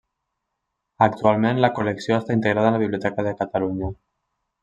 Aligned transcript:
Actualment 1.07 1.59
la 1.65 1.69
col·lecció 1.79 2.17
està 2.21 2.37
integrada 2.39 2.71
en 2.73 2.77
la 2.79 2.83
Biblioteca 2.85 3.29
de 3.31 3.35
Catalunya. 3.43 3.93